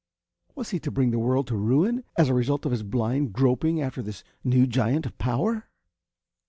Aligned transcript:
Was 0.55 0.71
he 0.71 0.79
to 0.79 0.89
bring 0.89 1.11
the 1.11 1.19
world 1.19 1.45
to 1.45 1.55
ruin, 1.55 2.03
as 2.17 2.27
a 2.27 2.33
result 2.33 2.65
of 2.65 2.71
his 2.71 2.81
blind 2.81 3.33
groping 3.33 3.79
after 3.79 4.01
this 4.01 4.23
new 4.43 4.65
giant 4.65 5.05
of 5.05 5.15
power? 5.19 5.69